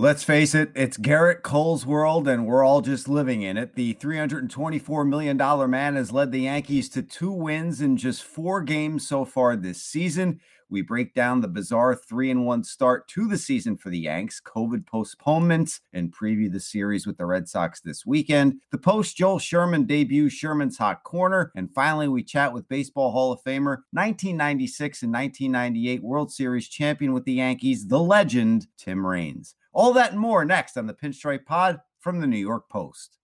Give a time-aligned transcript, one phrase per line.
[0.00, 3.74] Let's face it, it's Gerrit Cole's world, and we're all just living in it.
[3.74, 5.36] The $324 million
[5.68, 9.82] man has led the Yankees to two wins in just four games so far this
[9.82, 10.40] season.
[10.70, 14.40] We break down the bizarre 3 and 1 start to the season for the Yanks,
[14.40, 18.62] COVID postponements, and preview the series with the Red Sox this weekend.
[18.72, 21.52] The post Joel Sherman debut, Sherman's Hot Corner.
[21.54, 27.12] And finally, we chat with Baseball Hall of Famer, 1996 and 1998 World Series champion
[27.12, 29.56] with the Yankees, the legend, Tim Raines.
[29.72, 33.18] All that and more next on the Pinstripe Pod from the New York Post.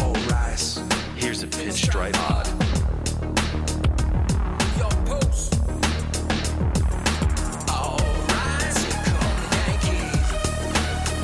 [0.00, 0.80] All rise.
[1.14, 2.46] Here's a Pinstripe Pod.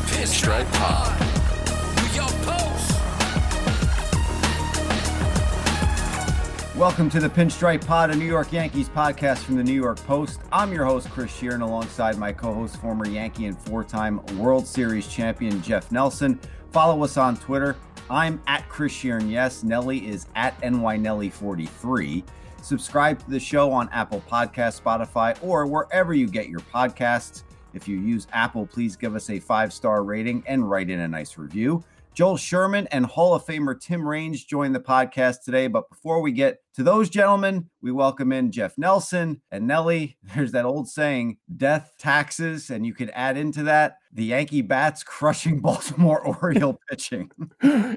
[0.06, 1.23] Pinstripe Pod.
[6.77, 10.41] Welcome to the Pinstripe Pod, a New York Yankees podcast from the New York Post.
[10.51, 14.66] I'm your host, Chris Shearn, alongside my co host, former Yankee and four time World
[14.66, 16.41] Series champion Jeff Nelson.
[16.72, 17.77] Follow us on Twitter.
[18.11, 19.30] I'm at Chris Shearn.
[19.30, 22.25] Yes, Nelly is at NYNelly43.
[22.61, 27.45] Subscribe to the show on Apple Podcast, Spotify, or wherever you get your podcasts.
[27.72, 31.06] If you use Apple, please give us a five star rating and write in a
[31.06, 31.84] nice review.
[32.15, 35.67] Joel Sherman and Hall of Famer Tim Raines join the podcast today.
[35.67, 40.17] But before we get to those gentlemen, we welcome in Jeff Nelson and Nelly.
[40.35, 45.03] There's that old saying, death taxes, and you could add into that the Yankee bats
[45.05, 47.33] crushing Baltimore Oriole pitching.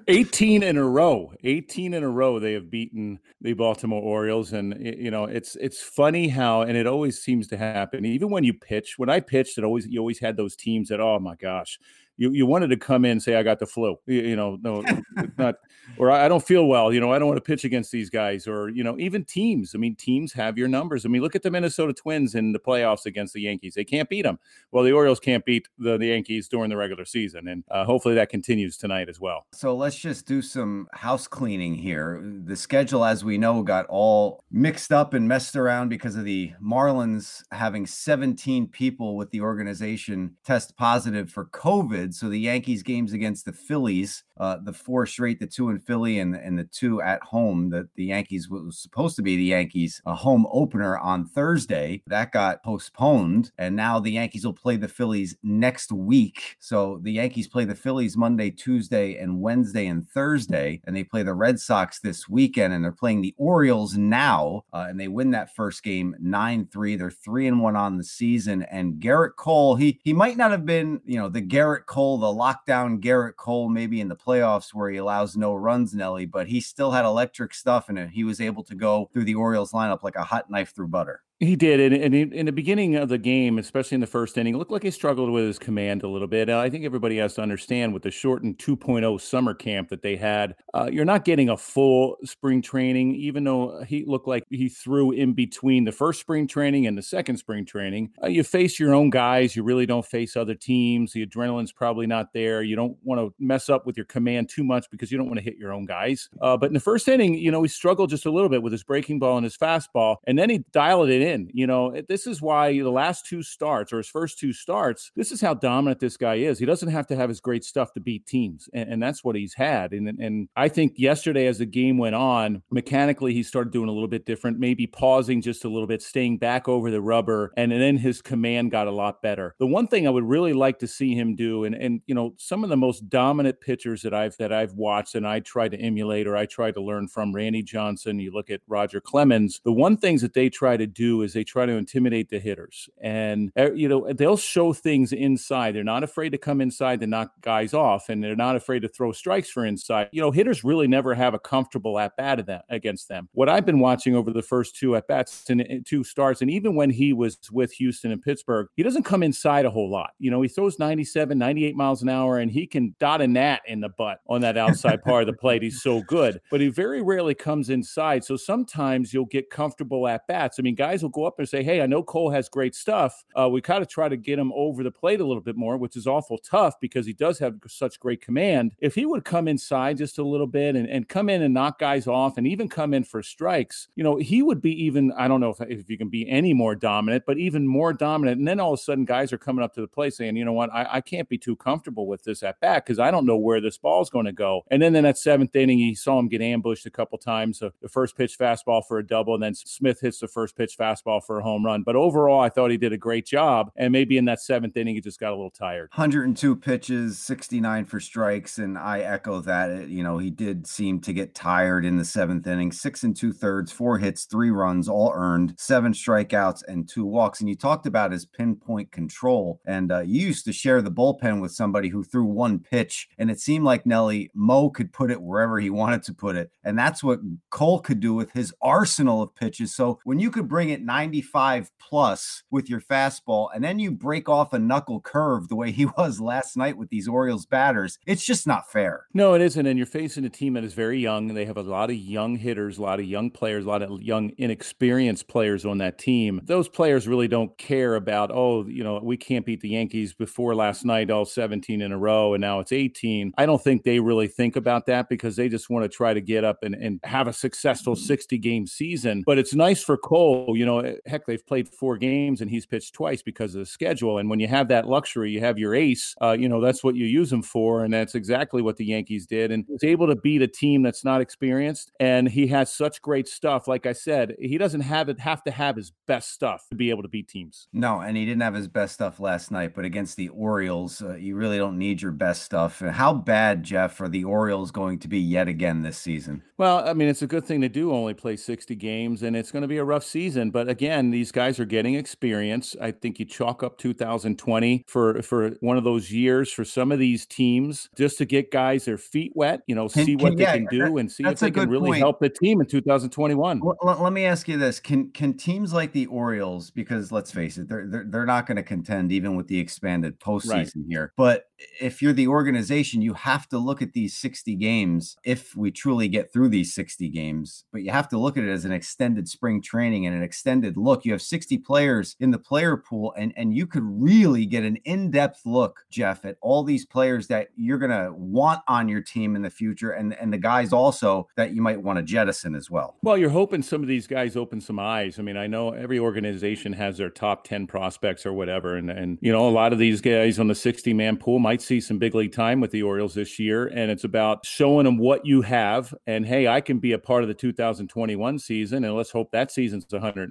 [0.08, 1.32] 18 in a row.
[1.44, 5.80] 18 in a row they have beaten the Baltimore Orioles and you know, it's it's
[5.80, 8.04] funny how and it always seems to happen.
[8.04, 11.00] Even when you pitch, when I pitched, it always you always had those teams that
[11.00, 11.78] oh my gosh,
[12.18, 14.58] you, you wanted to come in and say I got the flu, you, you know,
[14.62, 14.84] no,
[15.38, 15.56] not,
[15.98, 18.48] or I don't feel well, you know, I don't want to pitch against these guys,
[18.48, 19.73] or you know, even teams.
[19.76, 21.06] I mean, teams have your numbers.
[21.06, 24.10] I mean, look at the Minnesota Twins in the playoffs against the Yankees; they can't
[24.10, 24.40] beat them.
[24.72, 28.16] Well, the Orioles can't beat the, the Yankees during the regular season, and uh, hopefully
[28.16, 29.45] that continues tonight as well.
[29.54, 32.22] So let's just do some house cleaning here.
[32.45, 36.54] The schedule, as we know, got all mixed up and messed around because of the
[36.61, 42.07] Marlins having 17 people with the organization test positive for COVID.
[42.14, 46.20] So the Yankees games against the Phillies, uh, the four straight, the two in Philly
[46.20, 50.02] and, and the two at home, that the Yankees was supposed to be the Yankees
[50.05, 52.02] a home opener on Thursday.
[52.08, 53.52] That got postponed.
[53.58, 56.58] And now the Yankees will play the Phillies next week.
[56.59, 60.81] So the Yankees play the Phillies Monday, Tuesday, and Wednesday and Thursday.
[60.86, 62.73] And they play the Red Sox this weekend.
[62.73, 64.64] And they're playing the Orioles now.
[64.73, 66.95] Uh, and they win that first game 9 3.
[66.95, 68.64] They're 3 and 1 on the season.
[68.64, 72.27] And Gerrit Cole, he he might not have been, you know, the Gerrit Cole, the
[72.27, 76.60] lockdown Gerrit Cole, maybe in the playoffs where he allows no runs, Nelly, but he
[76.60, 78.10] still had electric stuff in it.
[78.10, 81.21] He was able to go through the Orioles lineup like a hot knife through butter.
[81.39, 84.71] He did, and, in the beginning of the game, especially in the first inning, looked
[84.71, 86.49] like he struggled with his command a little bit.
[86.49, 90.55] I think everybody has to understand with the shortened 2.0 summer camp that they had,
[90.73, 93.14] uh, you're not getting a full spring training.
[93.14, 97.03] Even though he looked like he threw in between the first spring training and the
[97.03, 99.55] second spring training, uh, you face your own guys.
[99.55, 101.14] You really don't face other teams.
[101.14, 102.64] The adrenaline's probably not there.
[102.64, 105.37] You don't want to mess up with your command too much because you don't want
[105.37, 106.30] to hit your own guys.
[106.42, 108.71] Uh, but in the first inning, you know, he struggled just a little bit with
[108.71, 111.49] his breaking ball and his fastball, and then he dialed it in in.
[111.54, 115.32] You know, this is why the last two starts or his first two starts, this
[115.32, 116.60] is how dominant this guy is.
[116.60, 119.36] He doesn't have to have his great stuff to beat teams, and, and that's what
[119.36, 119.93] he's had.
[119.93, 123.92] And and I think yesterday, as the game went on, mechanically he started doing a
[123.92, 127.71] little bit different, maybe pausing just a little bit, staying back over the rubber, and,
[127.71, 129.56] and then his command got a lot better.
[129.59, 132.33] The one thing I would really like to see him do, and and you know,
[132.38, 135.77] some of the most dominant pitchers that I've that I've watched and I try to
[135.80, 138.19] emulate or I try to learn from Randy Johnson.
[138.19, 139.62] You look at Roger Clemens.
[139.63, 142.89] The one things that they try to do is they try to intimidate the hitters.
[143.01, 145.75] And, uh, you know, they'll show things inside.
[145.75, 148.88] They're not afraid to come inside to knock guys off, and they're not afraid to
[148.88, 150.10] throw strikes for inside.
[150.12, 152.38] You know, hitters really never have a comfortable at bat
[152.69, 153.30] against them.
[153.33, 156.75] What I've been watching over the first two at bats and two starts, and even
[156.75, 160.12] when he was with Houston and Pittsburgh, he doesn't come inside a whole lot.
[160.19, 163.62] You know, he throws 97, 98 miles an hour, and he can dot a gnat
[163.68, 165.62] in the butt on that outside part of the plate.
[165.62, 168.24] He's so good, but he very rarely comes inside.
[168.24, 170.59] So sometimes you'll get comfortable at bats.
[170.59, 173.24] I mean, guys will go up and say, Hey, I know Cole has great stuff.
[173.36, 175.77] Uh, we kind of try to get him over the plate a little bit more,
[175.77, 178.74] which is awful tough because he does have such great command.
[178.80, 181.80] If he would come inside just a little bit and, and come in and knock
[181.80, 185.27] guys off and even come in for strikes, you know, he would be even, I
[185.27, 188.39] don't know if, if you can be any more dominant, but even more dominant.
[188.39, 190.45] And then all of a sudden, guys are coming up to the plate saying, you
[190.45, 193.25] know what, I, I can't be too comfortable with this at bat because I don't
[193.25, 194.63] know where this ball's going to go.
[194.69, 197.60] And then in that seventh inning, he saw him get ambushed a couple times.
[197.60, 200.77] So the first pitch fastball for a double, and then Smith hits the first pitch
[200.77, 201.83] fastball fastball for a home run.
[201.83, 203.71] But overall, I thought he did a great job.
[203.75, 205.89] And maybe in that seventh inning, he just got a little tired.
[205.94, 208.57] 102 pitches, 69 for strikes.
[208.57, 209.89] And I echo that.
[209.89, 212.71] You know, he did seem to get tired in the seventh inning.
[212.71, 217.39] Six and two thirds, four hits, three runs, all earned, seven strikeouts, and two walks.
[217.39, 219.61] And you talked about his pinpoint control.
[219.65, 223.31] And uh, you used to share the bullpen with somebody who threw one pitch, and
[223.31, 226.51] it seemed like Nelly Mo could put it wherever he wanted to put it.
[226.63, 227.19] And that's what
[227.50, 229.75] Cole could do with his arsenal of pitches.
[229.75, 234.28] So when you could bring it 95 plus with your fastball, and then you break
[234.28, 238.25] off a knuckle curve the way he was last night with these Orioles batters, it's
[238.25, 239.06] just not fair.
[239.13, 239.66] No, it isn't.
[239.66, 241.30] And you're facing a team that is very young.
[241.30, 243.81] And they have a lot of young hitters, a lot of young players, a lot
[243.81, 246.42] of young, inexperienced players on that team.
[246.44, 250.56] Those players really don't care about, oh, you know, we can't beat the Yankees before
[250.56, 253.34] last night, all 17 in a row, and now it's 18.
[253.38, 256.22] I don't think they really think about that because they just want to try to
[256.22, 259.24] get up and, and have a successful 60 game season.
[259.25, 260.56] But it's nice for Cole.
[260.56, 264.18] You know, heck, they've played four games and he's pitched twice because of the schedule.
[264.18, 266.95] And when you have that luxury, you have your ace, uh, you know, that's what
[266.95, 267.83] you use him for.
[267.83, 269.51] And that's exactly what the Yankees did.
[269.51, 271.91] And was able to beat a team that's not experienced.
[272.00, 273.68] And he has such great stuff.
[273.68, 276.89] Like I said, he doesn't have it have to have his best stuff to be
[276.89, 277.68] able to beat teams.
[277.74, 279.74] No, and he didn't have his best stuff last night.
[279.75, 282.79] But against the Orioles, uh, you really don't need your best stuff.
[282.79, 286.44] How bad, Jeff, are the Orioles going to be yet again this season?
[286.57, 289.51] Well, I mean, it's a good thing to do only play 60 games, and it's
[289.51, 290.50] going to be a rough season.
[290.51, 292.75] But again, these guys are getting experience.
[292.81, 296.99] I think you chalk up 2020 for for one of those years for some of
[296.99, 300.35] these teams just to get guys their feet wet, you know, can, see what can,
[300.35, 301.99] they yeah, can do that, and see if they can really point.
[301.99, 303.61] help the team in 2021.
[303.61, 307.57] Well, let me ask you this: Can can teams like the Orioles, because let's face
[307.57, 310.85] it, they're they're, they're not going to contend even with the expanded postseason right.
[310.89, 311.45] here, but
[311.79, 316.07] if you're the organization, you have to look at these 60 games if we truly
[316.07, 319.27] get through these 60 games, but you have to look at it as an extended
[319.27, 320.46] spring training and an extended
[320.77, 321.05] look.
[321.05, 324.77] You have 60 players in the player pool, and, and you could really get an
[324.85, 329.01] in depth look, Jeff, at all these players that you're going to want on your
[329.01, 332.55] team in the future and, and the guys also that you might want to jettison
[332.55, 332.95] as well.
[333.01, 335.19] Well, you're hoping some of these guys open some eyes.
[335.19, 339.17] I mean, I know every organization has their top 10 prospects or whatever, and, and
[339.21, 341.97] you know, a lot of these guys on the 60 man pool might see some
[341.97, 343.67] big league time with the Orioles this year.
[343.67, 345.93] And it's about showing them what you have.
[346.05, 348.83] And hey, I can be a part of the 2021 season.
[348.83, 349.85] And let's hope that season's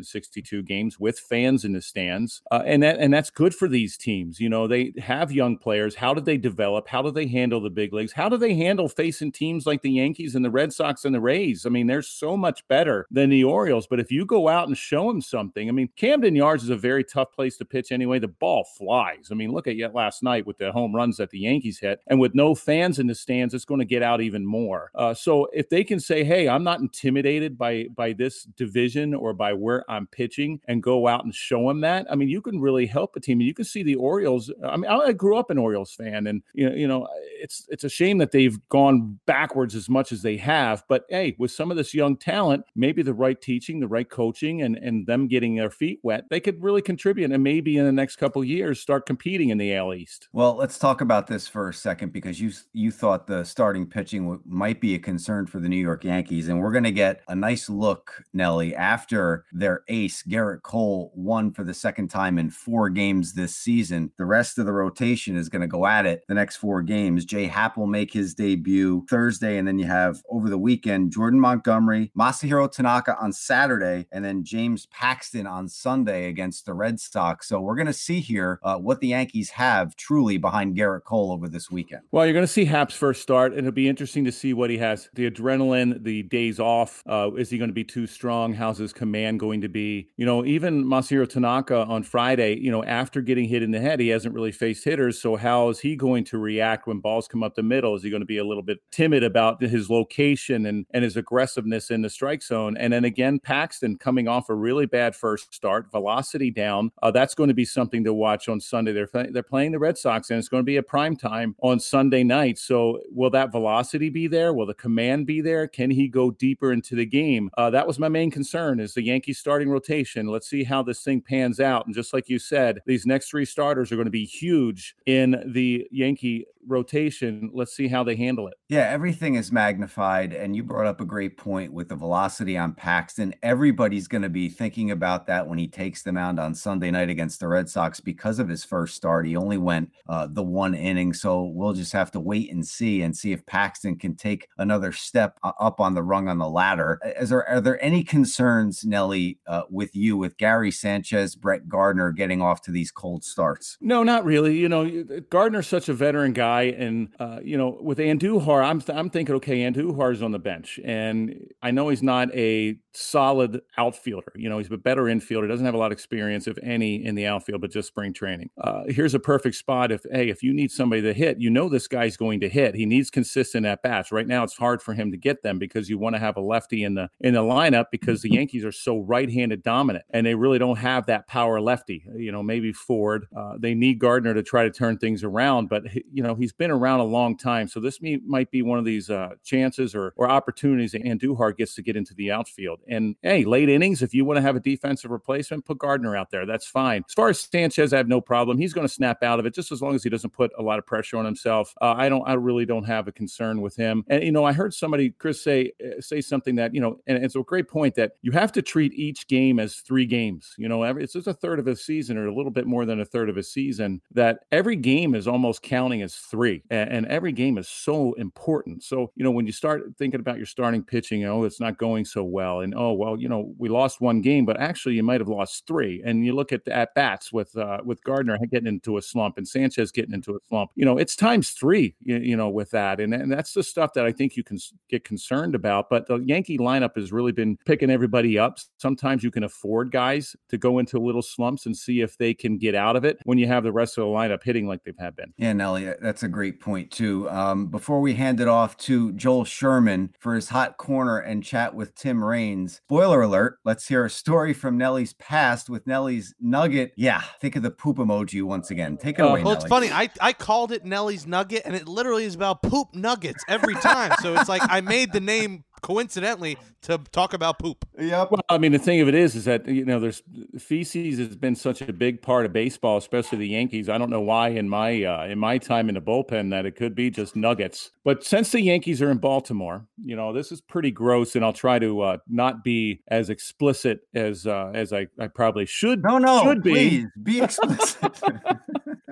[0.06, 2.43] 162 games with fans in the stands.
[2.50, 4.41] Uh, and that and that's good for these teams.
[4.41, 5.94] You know, they have young players.
[5.94, 6.88] How do they develop?
[6.88, 8.12] How do they handle the big leagues?
[8.12, 11.20] How do they handle facing teams like the Yankees and the Red Sox and the
[11.20, 11.67] Rays?
[11.67, 13.87] I mean, they're so much better than the Orioles.
[13.87, 16.76] But if you go out and show them something, I mean, Camden Yards is a
[16.76, 18.19] very tough place to pitch anyway.
[18.19, 19.29] The ball flies.
[19.31, 22.00] I mean, look at yet last night with the home runs that the Yankees hit.
[22.06, 24.91] And with no fans in the stands, it's going to get out even more.
[24.94, 29.32] Uh, so if they can say, "Hey, I'm not intimidated by by this division or
[29.32, 32.60] by where I'm pitching," and go out and show them that, I mean, you can
[32.60, 33.40] really help a team.
[33.40, 34.50] And you can see the Orioles.
[34.64, 37.08] I mean, I grew up an Orioles fan, and you know, you know,
[37.40, 40.84] it's it's a shame that they've gone backwards as much as they have.
[40.88, 44.62] But hey, with some of this young talent, maybe the right teaching, the right coaching,
[44.62, 47.93] and and them getting their feet wet, they could really contribute, and maybe in the
[47.93, 50.28] next couple years start competing in the AL East.
[50.32, 54.40] Well, let's talk about this for a second because you you thought the starting pitching
[54.44, 57.34] might be a concern for the New York Yankees, and we're going to get a
[57.34, 62.88] nice look, Nelly, after their ace Gerrit Cole won for the second time in four
[62.90, 64.12] games this season.
[64.18, 67.24] The rest of the rotation is going to go at it the next four games.
[67.24, 71.40] Jay Happ will make his debut Thursday, and then you have over the weekend Jordan
[71.40, 77.48] Montgomery, Masahiro Tanaka on Saturday, and then James Paxton on Sunday against the Red Sox.
[77.48, 81.32] So we're going to see here uh, what the Yankees have truly behind Gerrit Cole
[81.32, 82.02] over this weekend.
[82.10, 84.70] Well, you're going to see Happ's first start, and it'll be interesting to see what
[84.70, 85.08] he has.
[85.14, 87.02] The adrenaline, the days off.
[87.06, 88.52] Uh, is he going to be too strong?
[88.52, 89.75] How's his command going to be?
[89.80, 94.00] You know, even Masahiro Tanaka on Friday, you know, after getting hit in the head,
[94.00, 95.20] he hasn't really faced hitters.
[95.20, 97.94] So how is he going to react when balls come up the middle?
[97.94, 101.16] Is he going to be a little bit timid about his location and, and his
[101.16, 102.76] aggressiveness in the strike zone?
[102.76, 106.90] And then again, Paxton coming off a really bad first start, velocity down.
[107.02, 108.92] Uh, that's going to be something to watch on Sunday.
[108.92, 111.80] They're, they're playing the Red Sox, and it's going to be a prime time on
[111.80, 112.58] Sunday night.
[112.58, 114.52] So will that velocity be there?
[114.52, 115.68] Will the command be there?
[115.68, 117.50] Can he go deeper into the game?
[117.56, 120.27] Uh, that was my main concern is the Yankees starting rotation.
[120.27, 121.87] Let's see how this thing pans out.
[121.87, 125.43] And just like you said, these next three starters are going to be huge in
[125.46, 127.51] the Yankee rotation.
[127.53, 128.55] Let's see how they handle it.
[128.69, 130.32] Yeah, everything is magnified.
[130.32, 133.35] And you brought up a great point with the velocity on Paxton.
[133.43, 137.11] Everybody's going to be thinking about that when he takes the mound on Sunday night
[137.11, 139.27] against the Red Sox because of his first start.
[139.27, 141.13] He only went uh, the one inning.
[141.13, 144.93] So we'll just have to wait and see and see if Paxton can take another
[144.93, 147.01] step uh, up on the rung on the ladder.
[147.20, 152.13] Is there, are there any concerns, Nelly, uh, with you, with Gary Sanchez, Brett Gardner
[152.13, 153.77] getting off to these cold starts?
[153.81, 154.56] No, not really.
[154.56, 156.56] You know, Gardner's such a veteran guy.
[156.65, 160.81] And, uh, you know, with Andujar, I'm, I'm thinking, okay, Andujar's on the bench.
[160.84, 164.32] And I know he's not a solid outfielder.
[164.36, 167.15] You know, he's a better infielder, doesn't have a lot of experience, if any, in
[167.15, 168.51] the outfield, but just spring training.
[168.58, 171.69] Uh, here's a perfect spot if, hey, if you need somebody to hit, you know
[171.69, 172.75] this guy's going to hit.
[172.75, 174.13] He needs consistent at bats.
[174.13, 176.41] Right now, it's hard for him to get them because you want to have a
[176.41, 180.34] lefty in the in the lineup because the Yankees are so right-handed dominant and they
[180.34, 182.05] really don't have that power lefty.
[182.17, 183.27] You know, maybe Ford.
[183.36, 185.82] Uh, they need Gardner to try to turn things around, but
[186.13, 188.84] you know he's been around a long time, so this may, might be one of
[188.84, 192.81] these uh, chances or or opportunities that Andujar gets to get into the outfield.
[192.88, 196.31] And hey, late innings, if you want to have a defensive replacement, put Gardner out
[196.31, 196.46] there.
[196.46, 197.03] That's fine.
[197.08, 198.58] As far as Sanchez, I have no problem.
[198.58, 200.62] He's going to snap out of it just as long as he doesn't put a
[200.62, 201.74] lot of pressure on himself.
[201.81, 202.26] Uh, I don't.
[202.29, 204.05] I really don't have a concern with him.
[204.08, 207.24] And you know, I heard somebody, Chris, say uh, say something that you know, and
[207.24, 210.55] it's a great point that you have to treat each game as three games.
[210.58, 212.84] You know, every, it's just a third of a season or a little bit more
[212.84, 214.00] than a third of a season.
[214.12, 216.35] That every game is almost counting as three,
[216.70, 218.82] and, and every game is so important.
[218.82, 222.05] So you know, when you start thinking about your starting pitching, oh, it's not going
[222.05, 225.20] so well, and oh, well, you know, we lost one game, but actually you might
[225.20, 226.02] have lost three.
[226.05, 229.38] And you look at the at bats with uh, with Gardner getting into a slump
[229.38, 230.70] and Sanchez getting into a slump.
[230.74, 231.94] You know, it's times three.
[232.02, 234.58] You, you know, with that, and and that's the stuff that I think you can
[234.88, 235.88] get concerned about.
[235.90, 238.58] But the Yankee lineup has really been picking everybody up.
[238.78, 242.58] Sometimes you can afford guys to go into little slumps and see if they can
[242.58, 244.98] get out of it when you have the rest of the lineup hitting like they've
[244.98, 245.32] had been.
[245.36, 247.29] Yeah, Nelly, that's a great point too.
[247.31, 251.75] Um, before we hand it off to Joel Sherman for his hot corner and chat
[251.75, 256.93] with Tim Raines, spoiler alert, let's hear a story from Nelly's past with Nelly's nugget.
[256.96, 258.96] Yeah, think of the poop emoji once again.
[258.96, 259.43] Take it uh, away.
[259.43, 259.91] Well, it's funny.
[259.91, 264.13] I, I called it Nelly's nugget, and it literally is about poop nuggets every time.
[264.23, 267.84] so it's like I made the name coincidentally to talk about poop.
[267.98, 268.30] Yep.
[268.30, 270.22] Well, I mean, the thing of it is, is that you know, there's
[270.58, 273.88] feces has been such a big part of baseball, especially the Yankees.
[273.88, 276.76] I don't know why in my uh, in my time in the bullpen that it
[276.76, 277.90] could be just nuggets.
[278.04, 281.52] But since the Yankees are in Baltimore, you know, this is pretty gross, and I'll
[281.52, 286.02] try to uh, not be as explicit as uh, as I, I probably should.
[286.02, 286.70] No, no, should be.
[286.70, 288.16] please be explicit.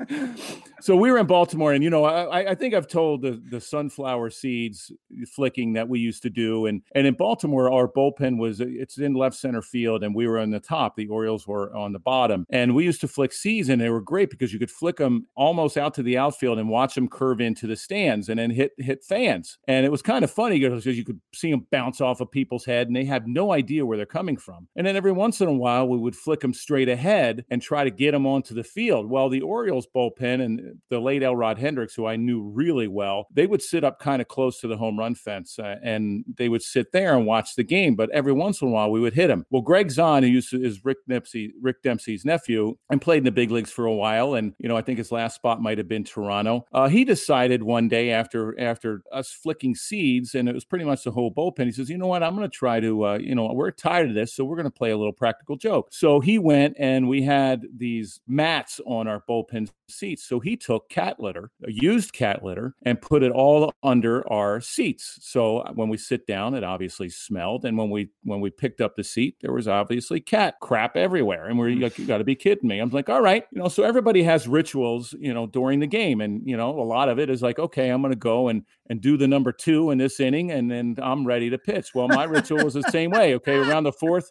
[0.80, 3.60] so we were in Baltimore, and you know, I, I think I've told the the
[3.60, 4.92] sunflower seeds
[5.34, 9.14] flicking that we used to do, and and in Baltimore, our bullpen was it's in
[9.14, 10.96] left center field, and we were on the top.
[10.96, 14.00] The Orioles were on the bottom, and we used to flick seeds, and they were
[14.00, 17.40] great because you could flick them almost out to the outfield and watch them curve
[17.40, 20.86] into the stands, and then hit hit fans, and it was kind of funny because
[20.86, 23.96] you could see them bounce off of people's head, and they have no idea where
[23.96, 24.68] they're coming from.
[24.76, 27.84] And then every once in a while, we would flick them straight ahead and try
[27.84, 29.08] to get them onto the field.
[29.08, 33.46] Well, the Orioles bullpen and the late Elrod Hendricks, who I knew really well, they
[33.46, 36.62] would sit up kind of close to the home run fence uh, and they would
[36.62, 37.94] sit there and watch the game.
[37.94, 39.46] But every once in a while, we would hit him.
[39.50, 43.24] Well, Greg Zaun, who used to, is Rick Dempsey, Rick Dempsey's nephew, and played in
[43.24, 45.78] the big leagues for a while, and you know I think his last spot might
[45.78, 46.66] have been Toronto.
[46.72, 51.04] Uh, he decided one day after after us flicking seeds, and it was pretty much
[51.04, 51.66] the whole bullpen.
[51.66, 52.22] He says, "You know what?
[52.22, 54.64] I'm going to try to, uh, you know, we're tired of this, so we're going
[54.64, 59.06] to play a little practical joke." So he went, and we had these mats on
[59.08, 60.24] our bullpen seats.
[60.24, 65.18] So he took cat litter, used cat litter, and put it all under our seats.
[65.20, 68.80] So uh, when we sit down, it obviously smelled, and when we when we picked
[68.80, 71.46] up the seat, there was obviously cat crap everywhere.
[71.46, 72.78] And we're like, you got to be kidding me.
[72.78, 73.68] I'm like, all right, you know.
[73.68, 77.18] So everybody has rituals, you know, during the game, and you know, a lot of
[77.18, 79.98] it is like, okay, I'm going to go and and do the number two in
[79.98, 81.94] this inning, and then I'm ready to pitch.
[81.94, 83.34] Well, my ritual was the same way.
[83.36, 84.30] Okay, around the fourth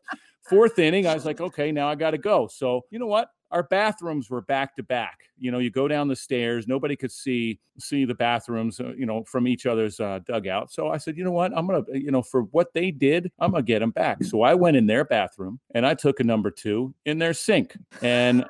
[0.50, 2.48] fourth inning, I was like, okay, now I got to go.
[2.48, 3.30] So you know what?
[3.54, 5.20] Our bathrooms were back to back.
[5.38, 9.06] You know, you go down the stairs, nobody could see see the bathrooms, uh, you
[9.06, 10.72] know, from each other's uh, dugout.
[10.72, 13.52] So I said, you know what, I'm gonna, you know, for what they did, I'm
[13.52, 14.24] gonna get them back.
[14.24, 17.78] So I went in their bathroom and I took a number two in their sink,
[18.02, 18.46] and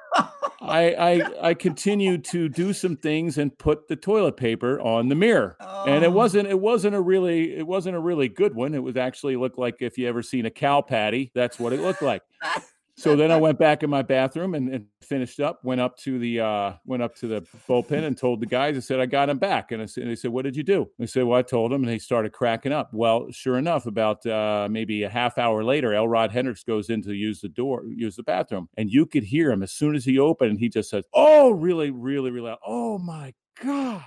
[0.62, 5.16] I I I continued to do some things and put the toilet paper on the
[5.16, 5.84] mirror, oh.
[5.86, 6.12] and it oh.
[6.12, 8.74] wasn't it wasn't a really it wasn't a really good one.
[8.74, 11.82] It was actually looked like if you ever seen a cow patty, that's what it
[11.82, 12.22] looked like.
[12.96, 15.60] So then I went back in my bathroom and, and, finished up.
[15.66, 18.78] Went up to the uh, went up to the bullpen and told the guys.
[18.78, 20.64] I said I got him back, and, I said, and they said, "What did you
[20.64, 22.90] do?" I said, "Well, I told him," and they started cracking up.
[22.94, 27.14] Well, sure enough, about uh, maybe a half hour later, Elrod Hendricks goes in to
[27.14, 30.18] use the door, use the bathroom, and you could hear him as soon as he
[30.18, 30.52] opened.
[30.52, 32.60] And he just says, "Oh, really, really, really loud.
[32.66, 34.04] Oh my God.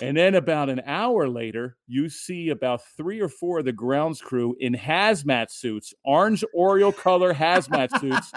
[0.00, 4.20] And then about an hour later, you see about three or four of the grounds
[4.20, 8.32] crew in hazmat suits, orange Oreo color hazmat suits,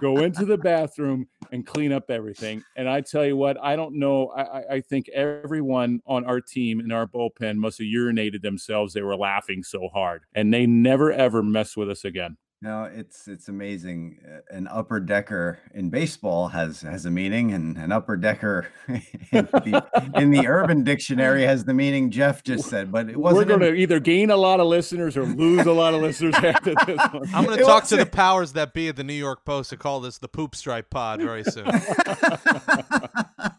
[0.00, 2.64] go into the bathroom and clean up everything.
[2.76, 4.28] And I tell you what, I don't know.
[4.28, 8.94] I, I think everyone on our team in our bullpen must have urinated themselves.
[8.94, 12.36] They were laughing so hard, and they never ever mess with us again.
[12.62, 14.18] No, it's it's amazing.
[14.26, 19.02] Uh, An upper decker in baseball has has a meaning, and an upper decker in
[19.30, 19.86] the,
[20.16, 22.90] in the Urban Dictionary has the meaning Jeff just said.
[22.90, 23.48] But it We're wasn't.
[23.48, 26.34] going in- to either gain a lot of listeners or lose a lot of listeners
[26.42, 27.28] after this one.
[27.34, 29.44] I'm going It to talk to the wasn't- powers that be at the New York
[29.44, 31.66] Post to call this the Poop Stripe Pod very soon.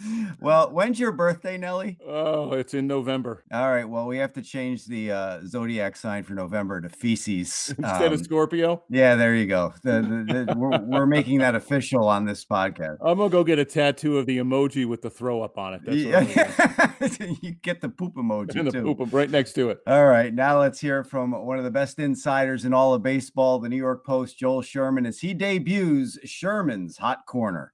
[0.40, 1.98] well, when's your birthday, Nelly?
[2.06, 3.84] Oh, it's in November All right.
[3.88, 7.74] Well, we have to change the uh, zodiac sign for November to feces.
[7.78, 8.82] instead of Um, Scorpio.
[8.88, 9.72] yeah, there you go.
[9.82, 9.92] The,
[10.26, 12.96] the, the, we're, we're making that official on this podcast.
[13.04, 15.80] I'm gonna go get a tattoo of the emoji with the throw up on it.
[15.84, 17.34] That's what I'm Yeah.
[17.42, 18.94] you get the poop emoji and the too.
[18.94, 19.80] poop right next to it.
[19.86, 23.58] All right, now let's hear from one of the best insiders in all of baseball,
[23.58, 27.72] the New York Post, Joel Sherman, as he debuts Sherman's Hot Corner.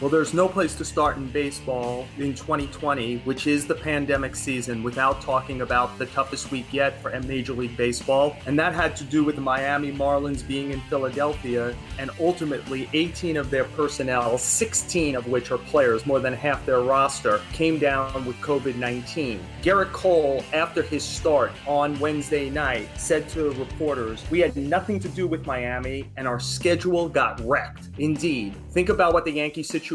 [0.00, 4.82] Well, there's no place to start in baseball in 2020, which is the pandemic season,
[4.82, 8.34] without talking about the toughest week yet for Major League Baseball.
[8.46, 13.36] And that had to do with the Miami Marlins being in Philadelphia, and ultimately 18
[13.36, 18.24] of their personnel, 16 of which are players, more than half their roster, came down
[18.24, 19.38] with COVID 19.
[19.60, 25.10] Gerrit Cole, after his start on Wednesday night, said to reporters, We had nothing to
[25.10, 27.90] do with Miami, and our schedule got wrecked.
[27.98, 28.54] Indeed.
[28.70, 29.89] Think about what the Yankee situation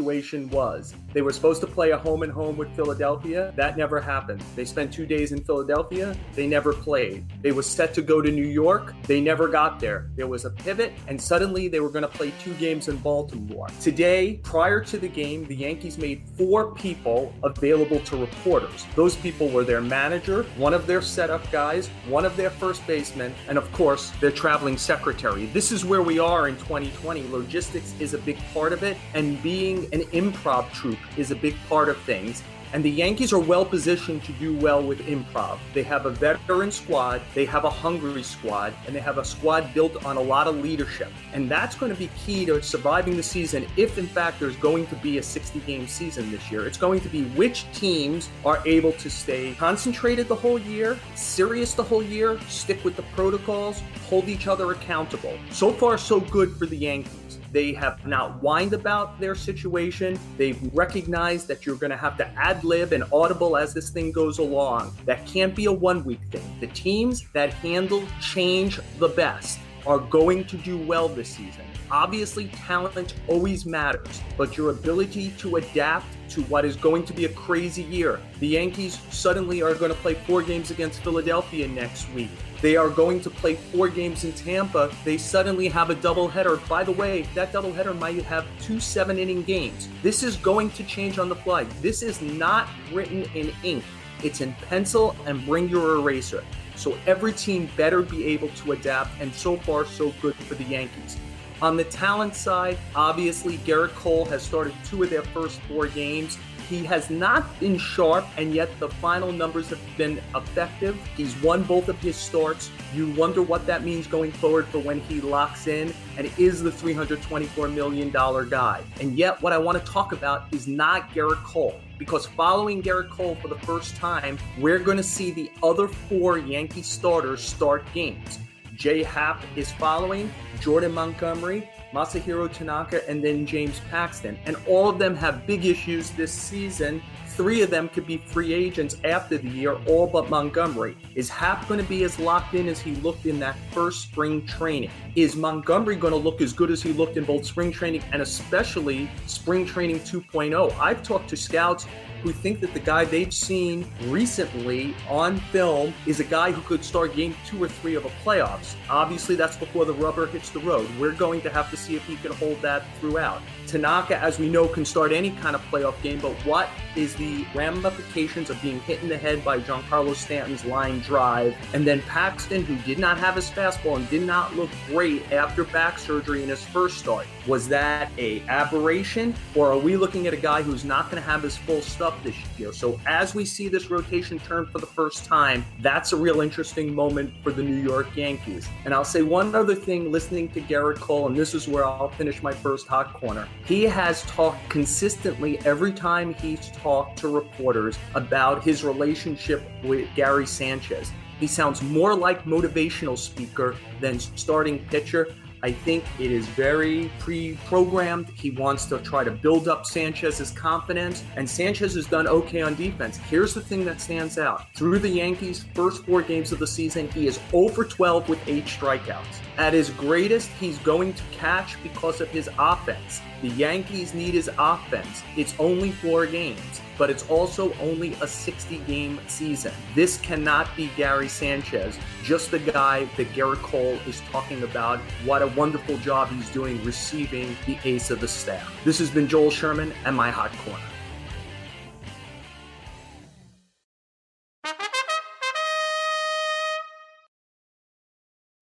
[0.50, 0.94] was.
[1.16, 3.50] They were supposed to play a home and home with Philadelphia.
[3.56, 4.44] That never happened.
[4.54, 6.14] They spent two days in Philadelphia.
[6.34, 7.24] They never played.
[7.40, 8.92] They were set to go to New York.
[9.04, 10.10] They never got there.
[10.14, 13.68] There was a pivot, and suddenly they were going to play two games in Baltimore.
[13.80, 18.84] Today, prior to the game, the Yankees made four people available to reporters.
[18.94, 23.34] Those people were their manager, one of their setup guys, one of their first basemen,
[23.48, 25.46] and of course, their traveling secretary.
[25.46, 27.26] This is where we are in 2020.
[27.30, 31.56] Logistics is a big part of it, and being an improv troupe is a big
[31.68, 32.42] part of things.
[32.72, 35.58] And the Yankees are well positioned to do well with improv.
[35.72, 39.72] They have a veteran squad, they have a hungry squad, and they have a squad
[39.72, 41.10] built on a lot of leadership.
[41.32, 44.86] And that's going to be key to surviving the season if, in fact, there's going
[44.88, 46.66] to be a 60 game season this year.
[46.66, 51.72] It's going to be which teams are able to stay concentrated the whole year, serious
[51.74, 55.38] the whole year, stick with the protocols, hold each other accountable.
[55.50, 57.38] So far, so good for the Yankees.
[57.56, 60.20] They have not whined about their situation.
[60.36, 64.12] They've recognized that you're going to have to ad lib and audible as this thing
[64.12, 64.94] goes along.
[65.06, 66.44] That can't be a one week thing.
[66.60, 71.64] The teams that handle change the best are going to do well this season.
[71.90, 77.24] Obviously, talent always matters, but your ability to adapt to what is going to be
[77.24, 78.20] a crazy year.
[78.38, 82.28] The Yankees suddenly are going to play four games against Philadelphia next week.
[82.62, 84.90] They are going to play four games in Tampa.
[85.04, 86.66] They suddenly have a doubleheader.
[86.68, 89.88] By the way, that doubleheader might have two seven inning games.
[90.02, 91.64] This is going to change on the fly.
[91.82, 93.84] This is not written in ink,
[94.24, 96.42] it's in pencil and bring your eraser.
[96.76, 100.64] So every team better be able to adapt, and so far, so good for the
[100.64, 101.16] Yankees.
[101.62, 106.36] On the talent side, obviously, Gerrit Cole has started two of their first four games.
[106.68, 110.98] He has not been sharp, and yet the final numbers have been effective.
[111.16, 112.70] He's won both of his starts.
[112.92, 116.70] You wonder what that means going forward for when he locks in and is the
[116.70, 118.82] $324 million guy.
[119.00, 121.80] And yet, what I want to talk about is not Gerrit Cole.
[121.98, 126.38] Because following Gerrit Cole for the first time, we're going to see the other four
[126.38, 128.40] Yankee starters start games.
[128.74, 134.38] Jay Happ is following, Jordan Montgomery, Masahiro Tanaka, and then James Paxton.
[134.46, 137.02] And all of them have big issues this season.
[137.36, 140.96] Three of them could be free agents after the year, all but Montgomery.
[141.14, 144.46] Is Happ going to be as locked in as he looked in that first spring
[144.46, 144.90] training?
[145.16, 148.22] Is Montgomery going to look as good as he looked in both spring training and
[148.22, 150.74] especially spring training 2.0?
[150.80, 151.86] I've talked to scouts
[152.22, 156.82] who think that the guy they've seen recently on film is a guy who could
[156.82, 158.76] start game two or three of a playoffs.
[158.88, 160.88] Obviously, that's before the rubber hits the road.
[160.98, 163.42] We're going to have to see if he can hold that throughout.
[163.66, 167.44] Tanaka, as we know, can start any kind of playoff game, but what is the
[167.54, 172.64] ramifications of being hit in the head by Giancarlo Stanton's line drive, and then Paxton,
[172.64, 176.48] who did not have his fastball and did not look great after back surgery in
[176.48, 177.26] his first start.
[177.46, 181.28] Was that a aberration, or are we looking at a guy who's not going to
[181.28, 182.72] have his full stuff this year?
[182.72, 186.94] So as we see this rotation turn for the first time, that's a real interesting
[186.94, 188.68] moment for the New York Yankees.
[188.84, 192.08] And I'll say one other thing listening to Gerrit Cole, and this is where I'll
[192.10, 193.46] finish my first hot corner.
[193.66, 200.46] He has talked consistently every time he's talked to reporters about his relationship with Gary
[200.46, 201.10] Sanchez.
[201.40, 205.34] He sounds more like motivational speaker than starting pitcher.
[205.66, 208.28] I think it is very pre-programmed.
[208.28, 212.76] He wants to try to build up Sanchez's confidence, and Sanchez has done okay on
[212.76, 213.16] defense.
[213.16, 217.10] Here's the thing that stands out: through the Yankees' first four games of the season,
[217.10, 219.40] he is 0 for 12 with eight strikeouts.
[219.58, 223.20] At his greatest, he's going to catch because of his offense.
[223.42, 225.24] The Yankees need his offense.
[225.36, 229.72] It's only four games, but it's also only a 60 game season.
[229.94, 234.98] This cannot be Gary Sanchez, just the guy that Gerrit Cole is talking about.
[235.24, 238.72] What a wonderful job he's doing receiving the ace of the staff.
[238.84, 240.82] This has been Joel Sherman and my hot corner.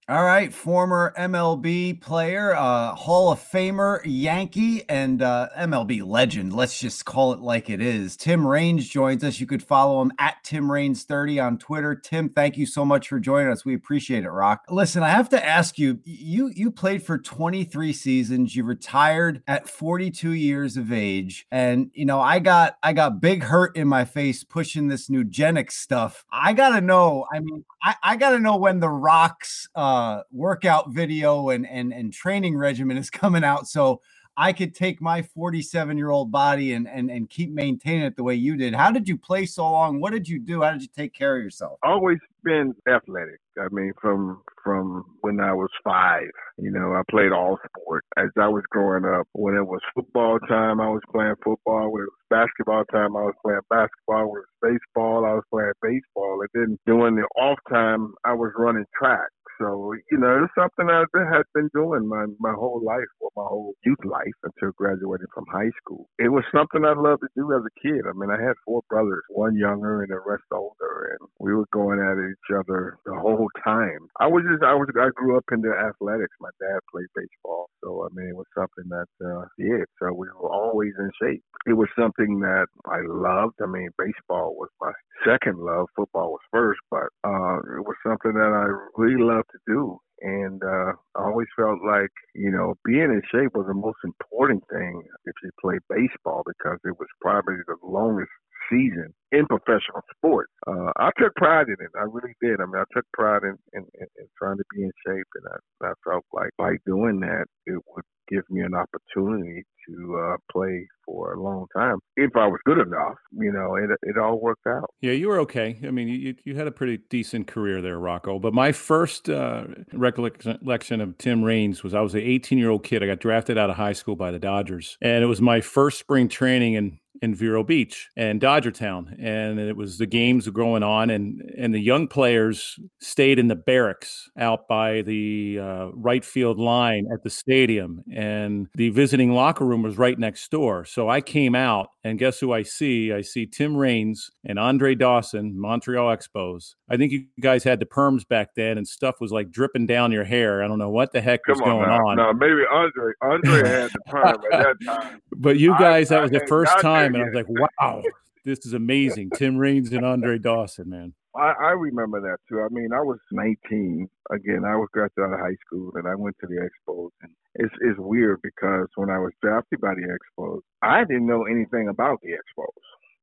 [0.07, 6.53] All right, former MLB player, uh, Hall of Famer, Yankee, and uh, MLB legend.
[6.53, 8.15] Let's just call it like it is.
[8.15, 9.41] Tim Raines joins us.
[9.41, 11.95] You could follow him at Tim Raines30 on Twitter.
[11.95, 13.65] Tim, thank you so much for joining us.
[13.65, 14.67] We appreciate it, Rock.
[14.69, 15.99] Listen, I have to ask you.
[16.05, 18.55] You you played for 23 seasons.
[18.55, 23.43] You retired at 42 years of age, and you know I got I got big
[23.45, 26.27] hurt in my face pushing this eugenics stuff.
[26.31, 27.25] I gotta know.
[27.33, 29.67] I mean, I, I gotta know when the Rocks.
[29.75, 34.01] Uh, uh, workout video and and and training regimen is coming out, so
[34.37, 38.25] I could take my 47 year old body and and and keep maintaining it the
[38.25, 38.75] way you did.
[38.75, 40.01] How did you play so long?
[40.01, 40.63] What did you do?
[40.63, 41.79] How did you take care of yourself?
[41.83, 43.41] Always been athletic.
[43.59, 48.31] I mean, from from when I was five, you know, I played all sports as
[48.39, 49.27] I was growing up.
[49.33, 51.93] When it was football time, I was playing football.
[51.93, 54.31] When it was basketball time, I was playing basketball.
[54.31, 56.41] When it was baseball, I was playing baseball.
[56.41, 59.29] And then during the off time, I was running track.
[59.61, 63.47] So, you know, it's something I had been doing my, my whole life, or my
[63.47, 66.09] whole youth life until graduating from high school.
[66.19, 68.03] It was something I loved to do as a kid.
[68.03, 71.71] I mean, I had four brothers, one younger and the rest older, and we were
[71.73, 74.11] going at each other the whole time.
[74.21, 76.35] I was just, I was, I grew up into athletics.
[76.41, 77.71] My dad played baseball.
[77.83, 81.43] So, I mean, it was something that, uh, yeah, so we were always in shape.
[81.67, 83.55] It was something that I loved.
[83.63, 84.93] I mean, baseball was my
[85.25, 85.87] second love.
[85.97, 88.67] Football was first, but, uh, it was something that I
[89.01, 89.99] really loved to do.
[90.21, 94.63] And uh, I always felt like, you know, being in shape was the most important
[94.71, 98.31] thing if you play baseball because it was probably the longest
[98.71, 100.53] season in professional sports.
[100.67, 101.91] Uh, I took pride in it.
[101.97, 102.61] I really did.
[102.61, 105.45] I mean, I took pride in, in, in, in trying to be in shape, and
[105.53, 110.37] I, I felt like by doing that, it would give me an opportunity to uh,
[110.51, 113.17] play for a long time if I was good enough.
[113.33, 114.89] You know, it it all worked out.
[115.01, 115.79] Yeah, you were okay.
[115.85, 118.39] I mean, you you had a pretty decent career there, Rocco.
[118.39, 122.85] But my first uh, recollection of Tim Raines was I was an 18 year old
[122.85, 123.03] kid.
[123.03, 125.99] I got drafted out of high school by the Dodgers, and it was my first
[125.99, 131.11] spring training in in Vero Beach and Dodgertown, and it was the games going on,
[131.11, 136.59] and and the young players stayed in the barracks out by the uh, right field
[136.59, 140.85] line at the stadium, and the visiting locker room was right next door.
[140.85, 143.13] So I came out, and guess who I see?
[143.13, 146.75] I see Tim Raines and Andre Dawson, Montreal Expos.
[146.91, 150.13] I think you guys had the perms back then, and stuff was like dripping down
[150.13, 150.63] your hair.
[150.63, 152.07] I don't know what the heck Come was on going now.
[152.09, 152.17] on.
[152.17, 153.13] No, maybe Andre.
[153.23, 155.21] Andre had the perm at that time.
[155.37, 157.71] But you guys, I- that was I the first not time, and I was like,
[157.81, 158.03] wow,
[158.45, 159.31] this is amazing.
[159.37, 161.15] Tim Raines and Andre Dawson, man.
[161.37, 162.61] I, I remember that too.
[162.61, 164.09] I mean, I was 19.
[164.31, 167.11] Again, I was graduated out of high school, and I went to the Expos.
[167.23, 171.45] And it's it's weird because when I was drafted by the Expos, I didn't know
[171.45, 172.69] anything about the Expos.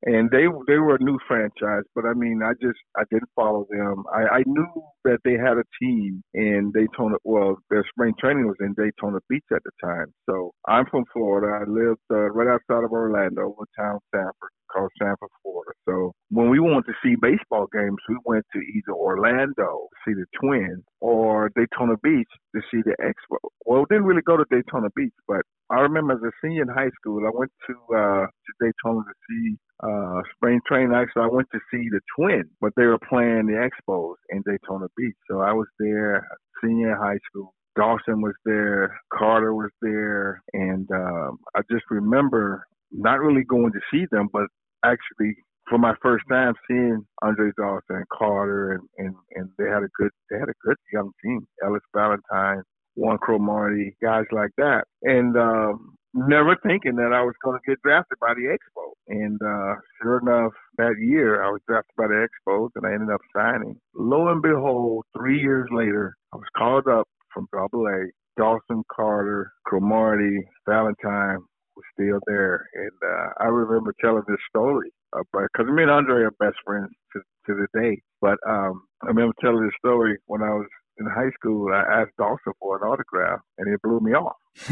[0.03, 3.67] And they they were a new franchise, but I mean, I just I didn't follow
[3.69, 4.03] them.
[4.13, 7.17] I, I knew that they had a team in Daytona.
[7.23, 10.07] Well, their spring training was in Daytona Beach at the time.
[10.29, 11.65] So I'm from Florida.
[11.65, 15.71] I lived uh, right outside of Orlando, a town Sanford called Sanford, Florida.
[15.87, 20.13] So when we wanted to see baseball games, we went to either Orlando to see
[20.13, 23.37] the Twins or Daytona Beach to see the Expo.
[23.65, 26.69] Well, we didn't really go to Daytona Beach, but I remember as a senior in
[26.69, 30.93] high school, I went to uh to Daytona to see uh spring training.
[30.93, 34.87] Actually, I went to see the Twins, but they were playing the Expos in Daytona
[34.97, 35.15] Beach.
[35.29, 36.27] So I was there,
[36.63, 37.53] senior high school.
[37.75, 43.79] Dawson was there, Carter was there, and um, I just remember not really going to
[43.91, 44.47] see them, but
[44.85, 45.35] actually
[45.69, 49.89] for my first time seeing Andre Dawson and Carter and, and, and they had a
[49.97, 51.47] good they had a good young team.
[51.63, 52.63] Ellis Valentine,
[52.95, 54.83] Warren Cromartie, guys like that.
[55.03, 58.91] And um never thinking that I was gonna get drafted by the Expo.
[59.11, 63.11] And uh sure enough that year I was drafted by the Expos and I ended
[63.13, 63.77] up signing.
[63.95, 68.07] Lo and behold, three years later I was called up from double A.
[68.37, 71.39] Dawson Carter, Cromartie, Valentine
[71.75, 72.65] was still there.
[72.75, 77.21] And uh, I remember telling this story because me and Andre are best friends to,
[77.47, 78.01] to this day.
[78.21, 80.67] But um, I remember telling this story when I was
[81.01, 81.73] in high school.
[81.73, 84.37] I asked Dawson for an autograph, and he blew me off.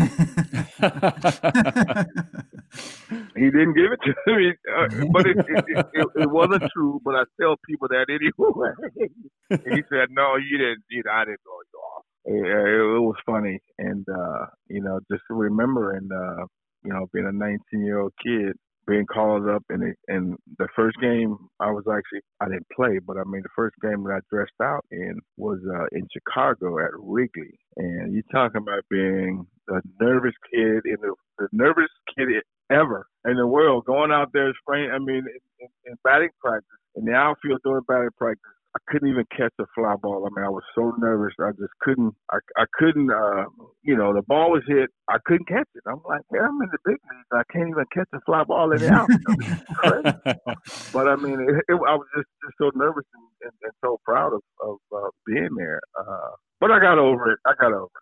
[3.35, 7.01] he didn't give it to me, uh, but it, it, it, it, wasn't true.
[7.03, 8.73] But I tell people that anyway.
[9.49, 10.83] he said, "No, you didn't.
[10.89, 14.99] You know, I didn't blow you off." It, it was funny, and uh, you know,
[15.11, 16.45] just remembering, uh,
[16.83, 18.55] you know, being a 19 year old kid
[18.89, 22.99] being called up and it, and the first game I was actually I didn't play,
[23.05, 26.79] but I mean the first game that I dressed out in was uh, in Chicago
[26.79, 32.27] at Wrigley, and you talking about being the nervous kid in the, the nervous kid
[32.71, 34.91] ever in the world going out there spraying.
[34.91, 38.41] I mean in, in, in batting practice in the outfield doing batting practice
[38.75, 40.25] I couldn't even catch a fly ball.
[40.25, 41.33] I mean, I was so nervous.
[41.39, 42.13] I just couldn't.
[42.31, 43.09] I I couldn't.
[43.11, 43.45] Uh,
[43.83, 44.89] you know, the ball was hit.
[45.09, 45.83] I couldn't catch it.
[45.87, 47.31] I'm like, man, I'm in the big leagues.
[47.33, 49.41] I can't even catch a fly ball in the outfield.
[50.93, 53.99] but I mean, it, it, I was just, just so nervous and, and, and so
[54.05, 55.81] proud of of uh, being there.
[55.99, 57.39] Uh, but I got over it.
[57.47, 57.98] I got over it.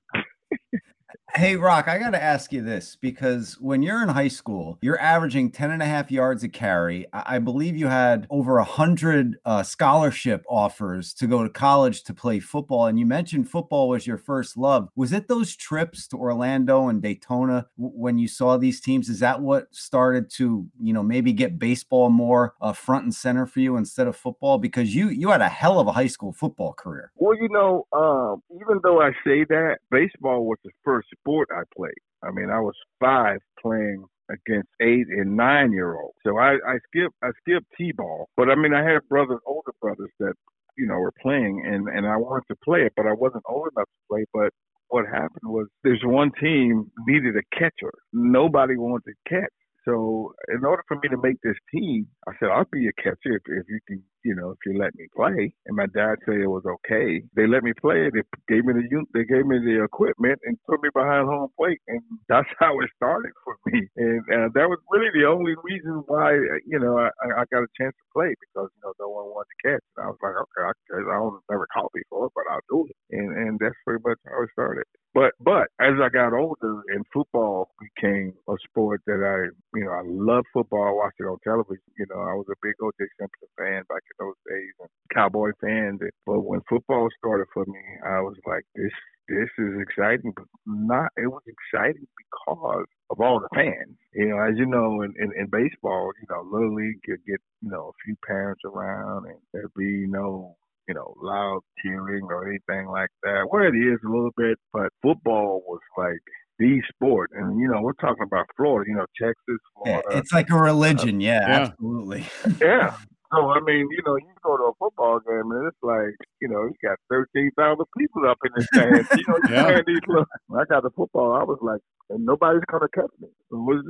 [1.37, 4.99] Hey, Rock, I got to ask you this because when you're in high school, you're
[4.99, 7.05] averaging 10 and a half yards a carry.
[7.13, 12.13] I believe you had over a 100 uh, scholarship offers to go to college to
[12.15, 12.87] play football.
[12.87, 14.89] And you mentioned football was your first love.
[14.95, 19.07] Was it those trips to Orlando and Daytona when you saw these teams?
[19.07, 23.45] Is that what started to, you know, maybe get baseball more uh, front and center
[23.45, 24.57] for you instead of football?
[24.57, 27.11] Because you you had a hell of a high school football career.
[27.15, 31.63] Well, you know, um, even though I say that, baseball was the first sport I
[31.75, 31.91] played.
[32.23, 36.17] I mean, I was five playing against eight and nine year olds.
[36.25, 38.29] So I, I skipped I skipped T ball.
[38.37, 40.33] But I mean I had brothers, older brothers that,
[40.77, 43.69] you know, were playing and, and I wanted to play it, but I wasn't old
[43.75, 44.25] enough to play.
[44.33, 44.51] But
[44.89, 47.93] what happened was there's one team needed a catcher.
[48.13, 49.53] Nobody wanted to catch.
[49.87, 53.39] So in order for me to make this team, I said I'll be a catcher
[53.39, 55.55] if, if you can, you know, if you let me play.
[55.65, 57.23] And my dad said it was okay.
[57.35, 58.11] They let me play.
[58.11, 61.79] They gave me the they gave me the equipment and put me behind home plate,
[61.87, 63.87] and that's how it started for me.
[63.97, 66.35] And uh, that was really the only reason why,
[66.67, 67.09] you know, I,
[67.41, 69.85] I got a chance to play because you know no one wanted to catch.
[69.97, 72.97] And I was like, okay, I, I don't never caught before, but I'll do it.
[73.15, 74.83] And and that's pretty much how it started.
[75.15, 77.66] But but as I got older and football
[77.97, 80.87] became a sport that I you know I love football.
[80.87, 81.83] I watched it on television.
[81.97, 83.05] You know I was a big O.J.
[83.19, 85.99] Simpson fan back in those days and Cowboy fan.
[86.25, 88.91] But when football started for me, I was like this
[89.27, 93.97] this is exciting, but not it was exciting because of all the fans.
[94.13, 97.41] You know, as you know, in, in, in baseball, you know, little league could get
[97.61, 100.55] you know a few parents around, and there'd be no
[100.87, 103.47] you know, loud cheering or anything like that.
[103.51, 106.23] Well, it is a little bit, but football was like
[106.59, 107.31] the sport.
[107.33, 110.07] And, you know, we're talking about Florida, you know, Texas, Florida.
[110.11, 111.17] It's like a religion.
[111.17, 112.25] Uh, yeah, yeah, absolutely.
[112.61, 112.95] yeah.
[113.33, 116.47] So, I mean, you know, you go to a football game and it's like, you
[116.47, 119.07] know, you got 13,000 people up in the stands.
[119.11, 119.81] you know, you yeah.
[119.85, 123.27] these little, when I got the football, I was like, and nobody's to catch me.
[123.27, 123.83] It was,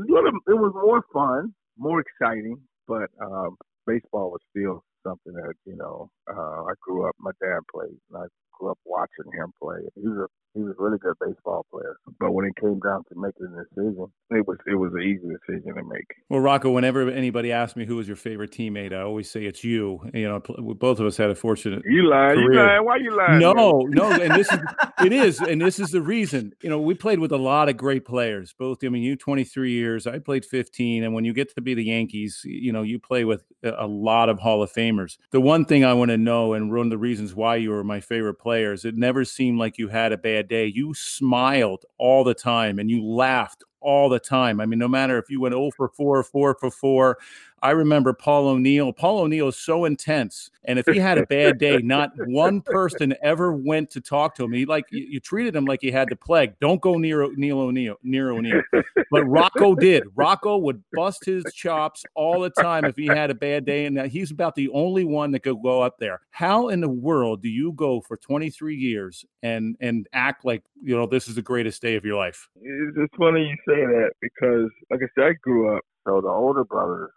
[0.47, 6.09] it was more fun, more exciting, but um, baseball was still something that you know
[6.29, 7.15] uh, I grew up.
[7.19, 8.25] My dad played, and I
[8.57, 9.79] grew up watching him play.
[9.95, 11.97] He was a he was a really good baseball player.
[12.19, 15.27] But when it came down to making a decision, it was it was an easy
[15.27, 16.07] decision to make.
[16.29, 19.63] Well, Rocco, whenever anybody asks me who was your favorite teammate, I always say it's
[19.63, 20.01] you.
[20.13, 21.83] You know, both of us had a fortunate.
[21.85, 22.39] You lying?
[22.39, 22.85] You lying?
[22.85, 23.39] Why you lying?
[23.39, 24.59] No, no, and this is
[25.03, 26.53] it is, and this is the reason.
[26.61, 28.53] You know, we played with a lot of great players.
[28.57, 31.73] Both, I mean, you 23 years, I played 15, and when you get to be
[31.73, 35.17] the Yankees, you know, you play with a lot of Hall of Famers.
[35.31, 37.83] The one thing I want to know, and one of the reasons why you were
[37.83, 40.67] my favorite players, it never seemed like you had a bad day.
[40.67, 44.59] You smiled all the time and you laughed all the time.
[44.59, 47.17] I mean, no matter if you went 0 for 4, 4 for 4,
[47.61, 48.93] I remember Paul O'Neill.
[48.93, 53.15] Paul O'Neill is so intense, and if he had a bad day, not one person
[53.21, 54.53] ever went to talk to him.
[54.53, 56.53] He like you, you treated him like he had the plague.
[56.61, 58.61] Don't go near Neil O'Neill, near O'Neill.
[59.09, 60.03] But Rocco did.
[60.15, 63.97] Rocco would bust his chops all the time if he had a bad day, and
[63.97, 66.21] uh, he's about the only one that could go up there.
[66.29, 70.95] How in the world do you go for 23 years and and act like you
[70.95, 72.49] know this is the greatest day of your life?
[72.61, 75.83] It's funny you say that because, like I said, I grew up.
[76.05, 77.11] So the older brothers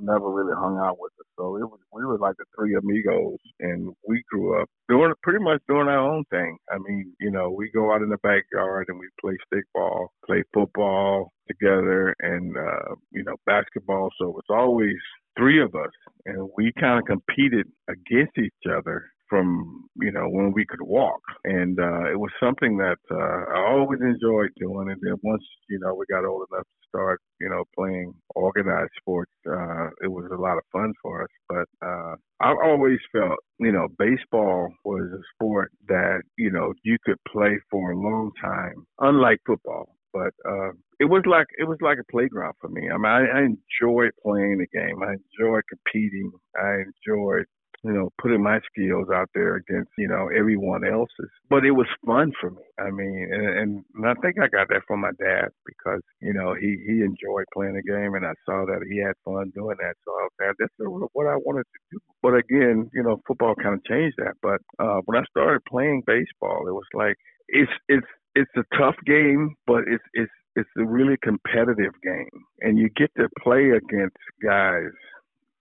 [0.00, 1.26] never really hung out with us.
[1.38, 5.42] So it was we were like the three amigos, and we grew up doing pretty
[5.42, 6.56] much doing our own thing.
[6.70, 10.42] I mean, you know, we go out in the backyard and we play stickball, play
[10.52, 14.10] football together, and uh, you know, basketball.
[14.18, 14.96] So it's always
[15.38, 15.92] three of us,
[16.24, 21.20] and we kind of competed against each other from you know when we could walk
[21.44, 25.78] and uh it was something that uh I always enjoyed doing and then once you
[25.80, 30.30] know we got old enough to start you know playing organized sports uh it was
[30.32, 35.08] a lot of fun for us but uh I always felt you know baseball was
[35.12, 40.32] a sport that you know you could play for a long time unlike football but
[40.48, 42.88] uh it was like it was like a playground for me.
[42.88, 45.02] I mean, I, I enjoyed playing the game.
[45.02, 46.32] I enjoyed competing.
[46.56, 47.44] I enjoyed
[47.86, 51.30] you know, putting my skills out there against, you know, everyone else's.
[51.48, 52.62] But it was fun for me.
[52.78, 56.54] I mean, and, and I think I got that from my dad because, you know,
[56.54, 59.94] he, he enjoyed playing the game and I saw that he had fun doing that.
[60.04, 60.72] So I said, that's
[61.12, 61.98] what I wanted to do.
[62.22, 64.34] But again, you know, football kind of changed that.
[64.42, 67.14] But uh, when I started playing baseball, it was like,
[67.48, 72.78] it's, it's, it's a tough game, but it's, it's, it's a really competitive game and
[72.78, 74.90] you get to play against guys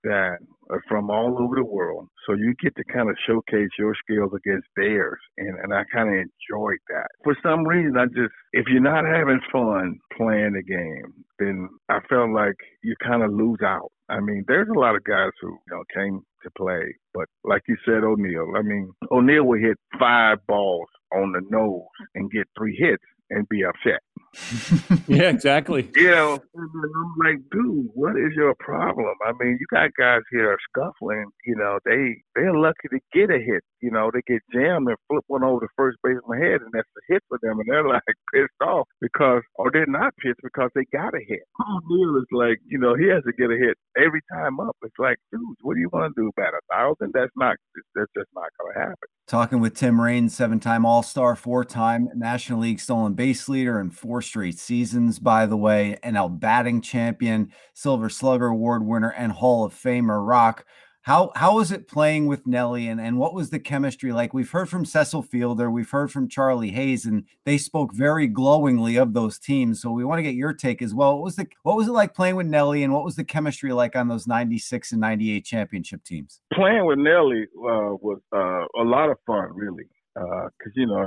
[0.05, 0.37] that
[0.69, 2.07] are from all over the world.
[2.25, 5.19] So you get to kind of showcase your skills against theirs.
[5.37, 7.07] And, and I kind of enjoyed that.
[7.23, 11.99] For some reason, I just, if you're not having fun playing the game, then I
[12.09, 13.91] felt like you kind of lose out.
[14.09, 17.63] I mean, there's a lot of guys who, you know, came to play, but like
[17.67, 21.81] you said, O'Neill, I mean, O'Neill would hit five balls on the nose
[22.13, 24.01] and get three hits and be upset.
[25.07, 25.89] yeah, exactly.
[25.95, 29.13] You know, I'm like, dude, what is your problem?
[29.25, 31.25] I mean, you got guys here scuffling.
[31.45, 33.63] You know, they they're lucky to get a hit.
[33.81, 36.71] You know, they get jammed and flip one over the first base baseman head, and
[36.73, 38.01] that's a hit for them, and they're like
[38.33, 41.43] pissed off because, or they're not pissed because they got a hit.
[41.61, 44.75] O'Neill is like, you know, he has to get a hit every time up.
[44.83, 46.31] It's like, dude, what do you want to do?
[46.37, 47.13] about a thousand?
[47.13, 47.55] That's not.
[47.95, 49.07] That's just not going to happen.
[49.27, 54.59] Talking with Tim Raines, seven-time All-Star, four-time National League stolen base leader, and four straight
[54.59, 60.27] seasons, by the way, NL batting champion, Silver Slugger Award winner, and Hall of Famer
[60.27, 60.65] Rock.
[61.05, 64.33] How how was it playing with Nelly and, and what was the chemistry like?
[64.33, 68.95] We've heard from Cecil Fielder, we've heard from Charlie Hayes, and they spoke very glowingly
[68.95, 69.83] of those teams.
[69.83, 71.13] So we want to get your take as well.
[71.13, 73.71] What was the what was it like playing with Nelly and what was the chemistry
[73.71, 76.41] like on those 96 and 98 championship teams?
[76.51, 79.85] Playing with Nelly uh, was uh, a lot of fun, really.
[80.15, 81.05] Because uh, you know,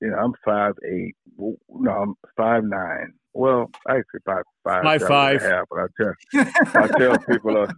[0.00, 1.14] you know, I'm five eight.
[1.38, 3.12] No, I'm five nine.
[3.32, 5.42] Well, I actually five five five five.
[5.42, 7.72] Half, but I tell I tell people uh,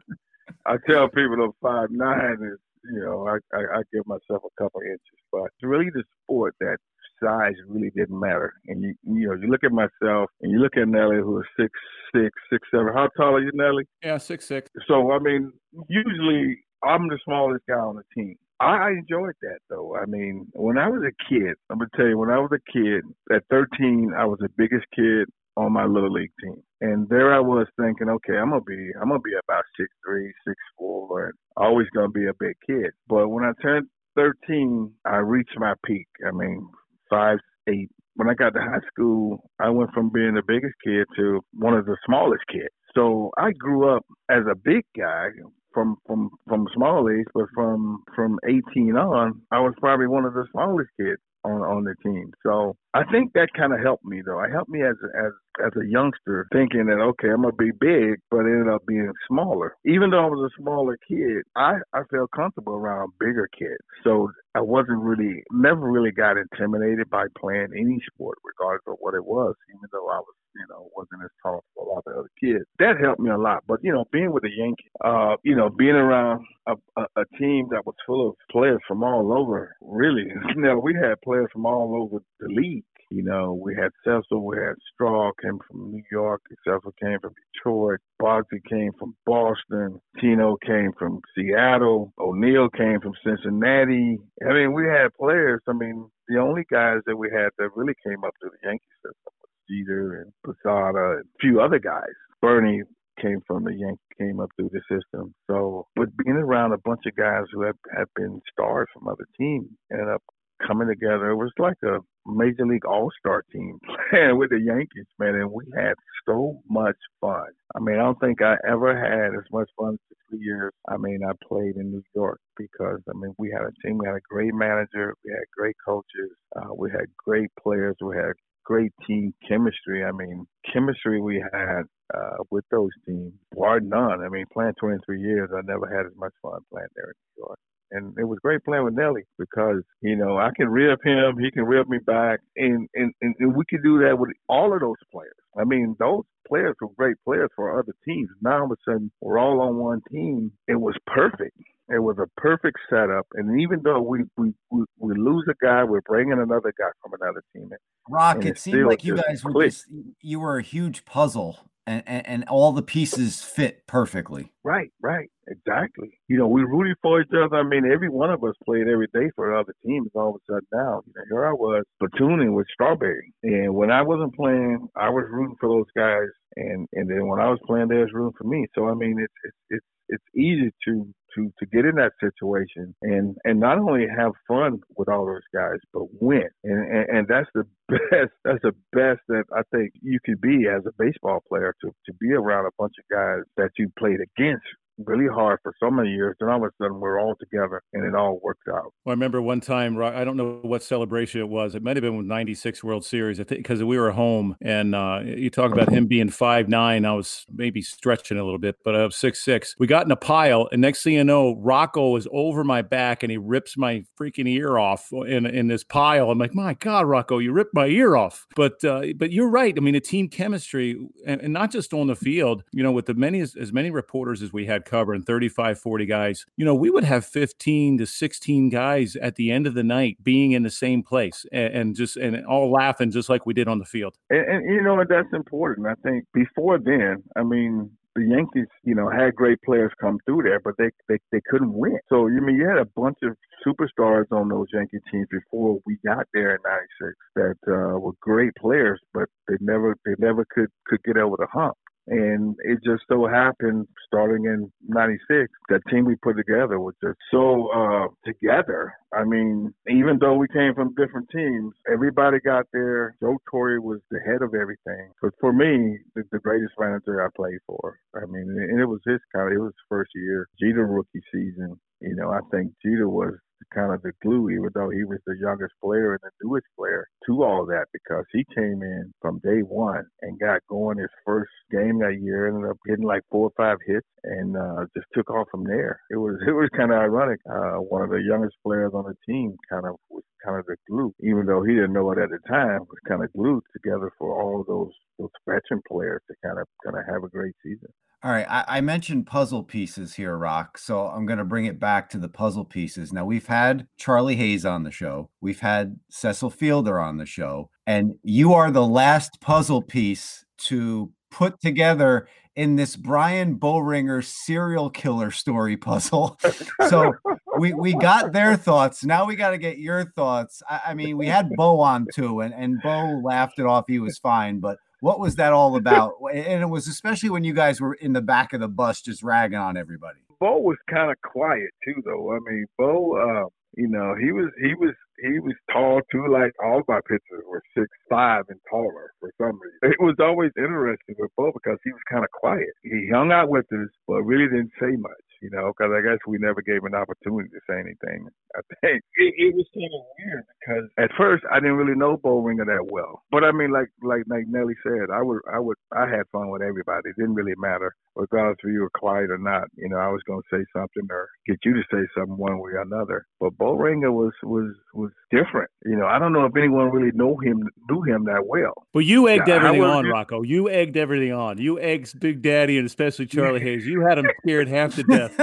[0.64, 2.58] I tell people I'm five nine is
[2.90, 6.54] you know I, I I give myself a couple inches, but it's really the sport
[6.60, 6.78] that
[7.22, 8.54] size really didn't matter.
[8.68, 11.46] And you you know you look at myself and you look at Nelly who is
[11.58, 11.70] six
[12.14, 12.88] six six seven.
[12.94, 13.84] How tall are you, Nelly?
[14.02, 14.70] Yeah, six six.
[14.88, 15.52] So I mean,
[15.88, 18.36] usually I'm the smallest guy on the team.
[18.60, 19.96] I enjoyed that though.
[19.96, 22.72] I mean, when I was a kid, I'm gonna tell you, when I was a
[22.72, 27.34] kid, at 13, I was the biggest kid on my little league team, and there
[27.34, 31.26] I was thinking, okay, I'm gonna be, I'm gonna be about six three, six four,
[31.26, 32.90] and always gonna be a big kid.
[33.08, 36.08] But when I turned 13, I reached my peak.
[36.26, 36.68] I mean,
[37.08, 37.90] five eight.
[38.16, 41.74] When I got to high school, I went from being the biggest kid to one
[41.74, 42.74] of the smallest kids.
[42.94, 45.28] So I grew up as a big guy,
[45.72, 50.34] from from from small age, but from from 18 on, I was probably one of
[50.34, 52.32] the smallest kids on on the team.
[52.44, 54.42] So I think that kind of helped me though.
[54.42, 55.32] It helped me as as
[55.64, 59.76] as a youngster thinking that okay, I'm gonna be big, but ended up being smaller.
[59.84, 63.78] Even though I was a smaller kid, I I felt comfortable around bigger kids.
[64.02, 69.14] So I wasn't really never really got intimidated by playing any sport, regardless of what
[69.14, 69.54] it was.
[69.70, 72.64] Even though I was you know, wasn't as tall as a lot of other kids.
[72.78, 73.62] That helped me a lot.
[73.66, 77.24] But, you know, being with the Yankees, uh, you know, being around a, a, a
[77.38, 81.48] team that was full of players from all over, really, you know, we had players
[81.52, 82.84] from all over the league.
[83.10, 87.34] You know, we had Cecil, we had Straw came from New York, Cecil came from
[87.52, 94.16] Detroit, Boggsy came from Boston, Tino came from Seattle, O'Neill came from Cincinnati.
[94.48, 95.60] I mean, we had players.
[95.68, 98.84] I mean, the only guys that we had that really came up to the Yankee
[99.02, 102.14] system was Jeter and Posada and a few other guys.
[102.40, 102.82] Bernie
[103.20, 105.34] came from the Yankees, came up through the system.
[105.50, 109.26] So, but being around a bunch of guys who have, have been stars from other
[109.36, 110.22] teams ended up
[110.66, 111.30] coming together.
[111.30, 113.78] It was like a major league all star team
[114.10, 115.94] playing with the Yankees, man, and we had
[116.26, 117.46] so much fun.
[117.74, 120.72] I mean, I don't think I ever had as much fun for three years.
[120.88, 124.06] I mean, I played in New York because I mean we had a team, we
[124.06, 128.32] had a great manager, we had great coaches, uh, we had great players, we had
[128.64, 130.04] great team chemistry.
[130.04, 131.82] I mean, chemistry we had
[132.14, 134.22] uh, with those teams, bar none.
[134.22, 137.44] I mean, playing 23 years, I never had as much fun playing there in New
[137.46, 137.58] York.
[137.92, 141.50] And it was great playing with Nelly because, you know, I can rip him, he
[141.50, 144.96] can rip me back, and, and, and we can do that with all of those
[145.12, 145.34] players.
[145.58, 148.28] I mean, those players were great players for other teams.
[148.40, 150.52] Now all of a sudden, we're all on one team.
[150.68, 151.56] It was perfect.
[151.88, 153.26] It was a perfect setup.
[153.34, 157.12] And even though we we, we, we lose a guy, we're bringing another guy from
[157.20, 157.70] another team.
[158.08, 159.86] Rock, it seemed like you guys were just
[160.20, 161.58] you were a huge puzzle
[161.90, 164.52] and, and, and all the pieces fit perfectly.
[164.62, 166.20] Right, right, exactly.
[166.28, 167.56] You know, we rooted for each other.
[167.56, 170.08] I mean, every one of us played every day for other teams.
[170.14, 173.90] All of a sudden now, you know, here I was platooning with Strawberry, and when
[173.90, 177.58] I wasn't playing, I was rooting for those guys, and and then when I was
[177.66, 178.66] playing, they was for me.
[178.74, 182.94] So I mean, it's it's it's it's easy to to to get in that situation
[183.02, 186.48] and and not only have fun with all those guys, but win.
[186.64, 188.32] And and, and that's the best.
[188.44, 192.12] That's the best that I think you could be as a baseball player to to
[192.20, 194.66] be around a bunch of guys that you played against
[194.98, 196.36] really hard for so many years.
[196.40, 198.92] Then all of a sudden we're all together and it all works out.
[199.04, 201.74] Well, I remember one time, I don't know what celebration it was.
[201.74, 204.56] It might have been with 96 World Series, I think, because we were home.
[204.60, 207.04] And uh, you talk about him being five nine.
[207.04, 209.74] I was maybe stretching a little bit, but I was six six.
[209.78, 213.22] We got in a pile, and next thing you know, Rocco is over my back
[213.22, 216.30] and he rips my freaking ear off in, in this pile.
[216.30, 218.46] I'm like, my God, Rocco, you ripped my ear off.
[218.56, 219.74] But uh, but you're right.
[219.76, 223.06] I mean, the team chemistry, and, and not just on the field, you know, with
[223.06, 226.74] the many as, as many reporters as we had covering 35, 40 guys, you know,
[226.74, 230.64] we would have 15 to 16 guys at the end of the night being in
[230.64, 233.84] the same place and, and just and all laughing just like we did on the
[233.84, 234.16] field.
[234.28, 235.86] And, and you know, that's important.
[235.86, 240.42] I think before then, I mean, the Yankees, you know, had great players come through
[240.42, 241.98] there, but they they, they couldn't win.
[242.08, 245.96] So you mean you had a bunch of superstars on those Yankee teams before we
[246.04, 250.68] got there in '96 that uh, were great players, but they never they never could
[250.86, 251.76] could get over the hump.
[252.06, 257.18] And it just so happened, starting in '96, that team we put together was just
[257.30, 258.92] so uh, together.
[259.14, 263.16] I mean, even though we came from different teams, everybody got there.
[263.20, 265.10] Joe Torre was the head of everything.
[265.20, 267.98] But for me, the, the greatest manager I played for.
[268.14, 270.48] I mean, and it was his kind of, it was first year.
[270.60, 271.78] Jeter rookie season.
[272.00, 273.34] You know, I think Jeter was
[273.74, 277.06] kind of the glue, even though he was the youngest player and the newest player
[277.26, 281.10] to all of that because he came in from day one and got going his
[281.24, 285.06] first game that year, ended up getting like four or five hits and uh, just
[285.14, 286.00] took off from there.
[286.10, 287.40] It was it was kind of ironic.
[287.48, 290.76] Uh, one of the youngest players on the team kind of was kind of the
[290.88, 294.10] glue, even though he didn't know it at the time, was kind of glued together
[294.18, 297.88] for all those those veteran players to kind of kind of have a great season.
[298.22, 300.76] All right, I, I mentioned puzzle pieces here, Rock.
[300.76, 303.14] So I'm going to bring it back to the puzzle pieces.
[303.14, 307.70] Now we've had Charlie Hayes on the show, we've had Cecil Fielder on the show,
[307.86, 314.90] and you are the last puzzle piece to put together in this Brian Boehringer serial
[314.90, 316.38] killer story puzzle.
[316.88, 317.14] So
[317.58, 319.04] we we got their thoughts.
[319.04, 320.62] Now we got to get your thoughts.
[320.68, 323.84] I, I mean, we had Bo on too, and and Bo laughed it off.
[323.86, 326.14] He was fine, but what was that all about?
[326.32, 329.22] And it was especially when you guys were in the back of the bus just
[329.22, 330.20] ragging on everybody.
[330.38, 332.32] Bo was kind of quiet too, though.
[332.32, 336.26] I mean, Bo, uh, you know, he was he was he was tall too.
[336.30, 339.80] Like all my pitchers were six five and taller for some reason.
[339.92, 342.70] It was always interesting with Bo because he was kind of quiet.
[342.82, 345.24] He hung out with us, but really didn't say much.
[345.42, 348.28] You know, because I guess we never gave him an opportunity to say anything.
[348.56, 352.16] I think it, it was kind of weird because at first I didn't really know
[352.18, 353.22] Boehringer that well.
[353.30, 356.50] But I mean, like like like Nelly said, I would I would I had fun
[356.50, 357.10] with everybody.
[357.10, 359.68] It didn't really matter regardless if you were quiet or not.
[359.76, 362.58] You know, I was going to say something or get you to say something one
[362.60, 363.26] way or another.
[363.40, 365.70] But Boehringer was was was different.
[365.84, 368.74] You know, I don't know if anyone really knew him knew him that well.
[368.94, 370.42] Well, you egged I everything on, just- Rocco.
[370.42, 371.58] You egged everything on.
[371.58, 373.86] You egged Big Daddy and especially Charlie Hayes.
[373.86, 375.34] You had him scared half to death.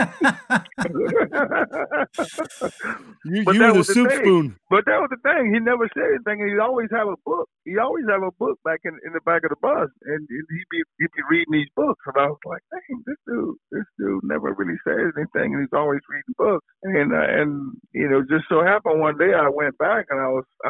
[3.25, 4.55] You, But you were the soup spoon.
[4.69, 5.51] But that was the thing.
[5.53, 7.49] He never said anything, and he'd always have a book.
[7.65, 10.45] He always have a book back in, in the back of the bus, and, and
[10.47, 11.99] he'd be he'd be reading these books.
[12.07, 15.75] And I was like, dang, this dude, this dude never really says anything, and he's
[15.75, 16.63] always reading books.
[16.95, 20.27] And uh, and you know, just so happened one day I went back and I
[20.27, 20.69] was, I,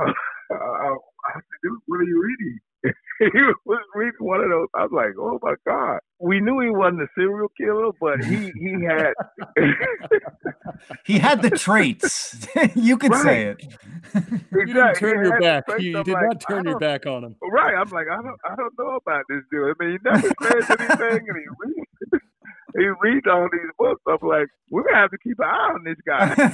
[0.56, 2.60] I, I said, dude, what are you reading?
[3.20, 4.68] he was reading one of those.
[4.76, 6.00] I was like, oh my god.
[6.20, 9.14] We knew he wasn't a serial killer, but he he had.
[11.06, 12.48] he had the traits.
[12.76, 13.66] you could say it.
[14.52, 15.64] You didn't turn your back.
[15.80, 17.04] You, you did not turn your back.
[17.04, 17.36] back on him.
[17.52, 17.76] Right.
[17.76, 19.76] I'm like, I don't, I don't know about this dude.
[19.80, 21.87] I mean, he never says anything, and he reads,
[22.78, 24.02] he reads all these books.
[24.08, 26.36] I'm like, we're gonna have to keep an eye on this guy.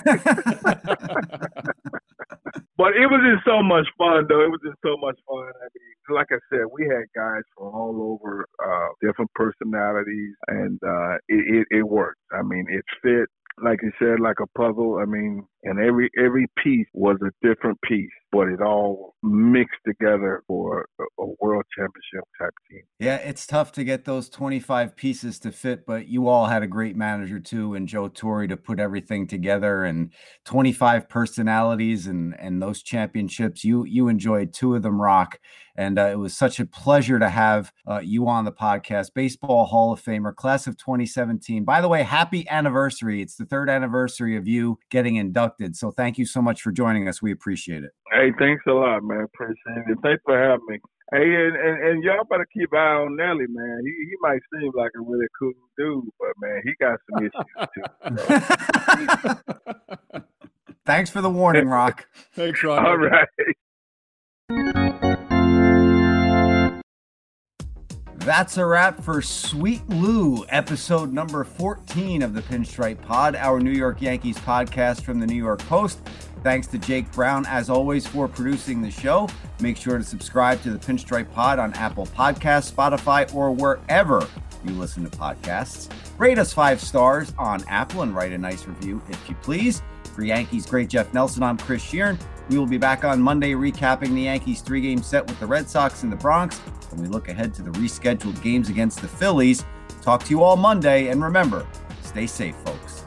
[2.77, 4.43] but it was just so much fun, though.
[4.43, 5.47] It was just so much fun.
[5.47, 10.79] I mean, like I said, we had guys from all over, uh, different personalities, and
[10.85, 12.21] uh, it, it, it worked.
[12.31, 13.29] I mean, it fit
[13.63, 14.99] like you said, like a puzzle.
[15.01, 20.43] I mean, and every every piece was a different piece, but it all mixed together
[20.47, 21.03] for a,
[21.39, 22.81] world championship type team.
[22.99, 26.67] Yeah, it's tough to get those 25 pieces to fit, but you all had a
[26.67, 30.13] great manager too, and Joe Torre to put everything together, and
[30.45, 33.63] 25 personalities, and and those championships.
[33.63, 35.39] You you enjoyed two of them, rock,
[35.75, 39.13] and uh, it was such a pleasure to have uh, you on the podcast.
[39.13, 41.63] Baseball Hall of Famer, class of 2017.
[41.63, 43.21] By the way, happy anniversary!
[43.21, 45.75] It's the third anniversary of you getting inducted.
[45.75, 47.21] So thank you so much for joining us.
[47.21, 47.91] We appreciate it.
[48.11, 49.25] Hey, thanks a lot, man.
[49.33, 49.97] Appreciate it.
[50.03, 50.79] Thanks for having me.
[51.11, 53.81] Hey, and, and, and y'all better keep an eye on Nelly, man.
[53.85, 57.45] He he might seem like a really cool dude, but man, he got some issues
[59.35, 60.19] too.
[60.85, 62.07] Thanks for the warning, Rock.
[62.33, 62.83] Thanks, Rock.
[62.83, 63.27] All right.
[68.25, 73.71] That's a wrap for Sweet Lou, episode number 14 of the Pinstripe Pod, our New
[73.71, 75.99] York Yankees podcast from the New York Post.
[76.41, 79.27] Thanks to Jake Brown, as always, for producing the show.
[79.59, 84.25] Make sure to subscribe to the Pinstripe Pod on Apple Podcasts, Spotify, or wherever
[84.63, 85.89] you listen to podcasts.
[86.17, 89.81] Rate us five stars on Apple and write a nice review if you please.
[90.15, 92.17] For Yankees great Jeff Nelson, I'm Chris Shearn.
[92.49, 95.69] We will be back on Monday recapping the Yankees three game set with the Red
[95.69, 96.59] Sox in the Bronx
[96.93, 99.65] and we look ahead to the rescheduled games against the Phillies.
[100.01, 101.65] Talk to you all Monday, and remember,
[102.01, 103.02] stay safe, folks.